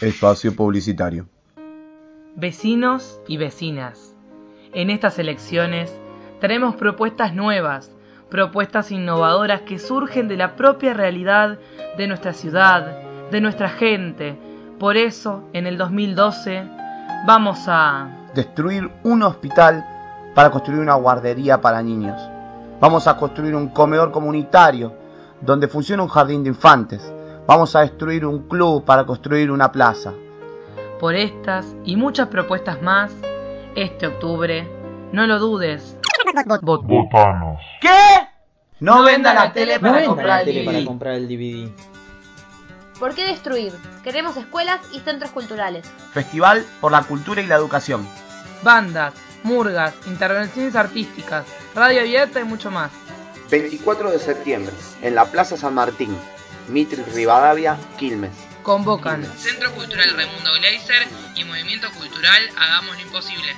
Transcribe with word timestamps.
Espacio 0.00 0.56
publicitario. 0.56 1.28
Vecinos 2.34 3.20
y 3.28 3.36
vecinas, 3.36 4.16
en 4.72 4.90
estas 4.90 5.20
elecciones 5.20 5.96
tenemos 6.40 6.74
propuestas 6.74 7.32
nuevas, 7.32 7.92
propuestas 8.28 8.90
innovadoras 8.90 9.60
que 9.60 9.78
surgen 9.78 10.26
de 10.26 10.36
la 10.36 10.56
propia 10.56 10.94
realidad 10.94 11.60
de 11.96 12.08
nuestra 12.08 12.32
ciudad, 12.32 12.98
de 13.30 13.40
nuestra 13.40 13.68
gente. 13.68 14.36
Por 14.80 14.96
eso, 14.96 15.44
en 15.52 15.68
el 15.68 15.78
2012, 15.78 16.64
vamos 17.24 17.66
a... 17.68 18.08
Destruir 18.34 18.90
un 19.04 19.22
hospital 19.22 19.86
para 20.34 20.50
construir 20.50 20.80
una 20.80 20.94
guardería 20.94 21.60
para 21.60 21.80
niños. 21.84 22.20
Vamos 22.80 23.06
a 23.06 23.16
construir 23.16 23.54
un 23.54 23.68
comedor 23.68 24.10
comunitario 24.10 24.92
donde 25.40 25.68
funcione 25.68 26.02
un 26.02 26.08
jardín 26.08 26.42
de 26.42 26.48
infantes. 26.48 27.14
Vamos 27.46 27.76
a 27.76 27.80
destruir 27.80 28.24
un 28.24 28.48
club 28.48 28.84
para 28.84 29.04
construir 29.04 29.50
una 29.50 29.70
plaza. 29.70 30.12
Por 30.98 31.14
estas 31.14 31.66
y 31.84 31.96
muchas 31.96 32.28
propuestas 32.28 32.80
más, 32.80 33.12
este 33.74 34.06
octubre, 34.06 34.66
no 35.12 35.26
lo 35.26 35.38
dudes. 35.38 35.96
Votanos. 36.62 37.60
¿Qué? 37.80 37.88
No 38.80 39.02
venda 39.02 39.34
la 39.34 39.52
tele 39.52 39.74
No 39.74 39.80
para 39.82 39.92
venda 39.92 40.06
comprar 40.08 40.28
la 40.28 40.40
el 40.40 40.44
tele 40.46 40.60
DVD. 40.62 40.66
para 40.72 40.84
comprar 40.86 41.14
el 41.14 41.28
DVD. 41.28 41.70
¿Por 42.98 43.14
qué 43.14 43.24
destruir? 43.26 43.72
Queremos 44.02 44.36
escuelas 44.36 44.80
y 44.92 45.00
centros 45.00 45.30
culturales. 45.32 45.86
Festival 46.12 46.64
por 46.80 46.92
la 46.92 47.02
cultura 47.02 47.42
y 47.42 47.46
la 47.46 47.56
educación. 47.56 48.06
Bandas, 48.62 49.12
murgas, 49.42 49.94
intervenciones 50.06 50.74
artísticas, 50.76 51.44
radio 51.74 52.00
abierta 52.00 52.40
y 52.40 52.44
mucho 52.44 52.70
más. 52.70 52.90
24 53.50 54.10
de 54.10 54.18
septiembre, 54.18 54.72
en 55.02 55.14
la 55.14 55.26
Plaza 55.26 55.56
San 55.56 55.74
Martín, 55.74 56.16
Mitri 56.68 57.02
Rivadavia, 57.14 57.78
Quilmes. 57.98 58.32
Convocan 58.62 59.22
Centro 59.36 59.72
Cultural 59.72 60.16
Raimundo 60.16 60.52
Gleiser 60.54 61.06
y 61.34 61.44
Movimiento 61.44 61.90
Cultural 61.92 62.42
Hagamos 62.56 62.96
lo 62.96 63.02
Imposible. 63.02 63.54